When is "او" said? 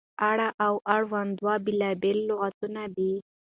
0.65-0.73